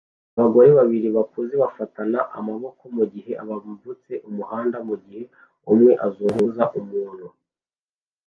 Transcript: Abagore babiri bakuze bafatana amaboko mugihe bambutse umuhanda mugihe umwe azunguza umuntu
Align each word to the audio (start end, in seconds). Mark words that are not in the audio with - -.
Abagore 0.37 0.69
babiri 0.79 1.07
bakuze 1.17 1.53
bafatana 1.63 2.19
amaboko 2.39 2.83
mugihe 2.95 3.31
bambutse 3.49 4.11
umuhanda 4.29 4.77
mugihe 4.87 5.23
umwe 5.71 5.91
azunguza 6.05 6.63
umuntu 6.79 7.25